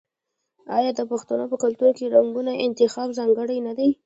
آیا 0.77 0.91
د 0.95 1.01
پښتنو 1.11 1.45
په 1.51 1.57
کلتور 1.63 1.91
کې 1.97 2.05
د 2.07 2.11
رنګونو 2.15 2.51
انتخاب 2.65 3.09
ځانګړی 3.17 3.57
نه 3.67 3.73
دی؟ 3.79 3.89